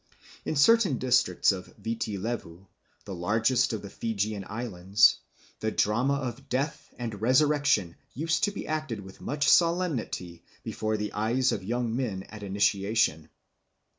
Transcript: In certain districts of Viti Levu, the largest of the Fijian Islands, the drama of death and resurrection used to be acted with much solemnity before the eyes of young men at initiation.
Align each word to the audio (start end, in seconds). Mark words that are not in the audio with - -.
In 0.45 0.55
certain 0.55 0.97
districts 0.97 1.51
of 1.51 1.67
Viti 1.77 2.17
Levu, 2.17 2.65
the 3.05 3.13
largest 3.13 3.71
of 3.71 3.83
the 3.83 3.89
Fijian 3.91 4.43
Islands, 4.49 5.19
the 5.59 5.69
drama 5.69 6.15
of 6.15 6.49
death 6.49 6.91
and 6.97 7.21
resurrection 7.21 7.95
used 8.15 8.43
to 8.45 8.51
be 8.51 8.65
acted 8.65 8.99
with 9.01 9.21
much 9.21 9.47
solemnity 9.47 10.41
before 10.63 10.97
the 10.97 11.13
eyes 11.13 11.51
of 11.51 11.63
young 11.63 11.95
men 11.95 12.23
at 12.29 12.41
initiation. 12.41 13.29